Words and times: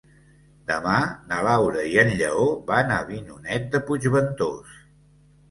Demà 0.69 0.93
na 1.31 1.37
Laura 1.47 1.83
i 1.89 1.99
en 2.05 2.09
Lleó 2.21 2.47
van 2.73 2.95
a 2.95 2.99
Avinyonet 3.05 3.71
de 3.77 3.83
Puigventós. 3.93 4.75